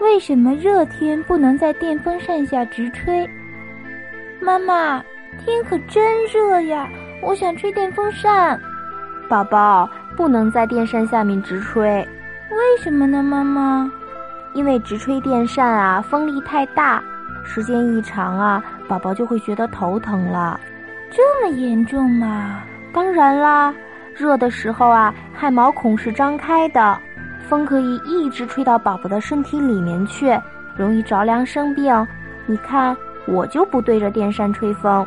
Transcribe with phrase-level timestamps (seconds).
[0.00, 3.28] 为什么热天不能在电风扇下直吹？
[4.40, 5.02] 妈妈，
[5.38, 6.88] 天可真热呀，
[7.20, 8.60] 我想吹电风扇。
[9.28, 11.82] 宝宝，不能在电扇下面直吹。
[12.50, 13.90] 为什么呢，妈妈？
[14.54, 17.02] 因为直吹电扇啊，风力太大，
[17.44, 20.58] 时间一长啊，宝宝就会觉得头疼了。
[21.10, 22.62] 这么严重吗？
[22.92, 23.74] 当然啦，
[24.14, 26.98] 热的时候啊，汗毛孔是张开的，
[27.48, 30.38] 风可以一直吹到宝宝的身体里面去，
[30.76, 32.06] 容易着凉生病。
[32.46, 32.94] 你看，
[33.26, 35.06] 我就不对着电扇吹风。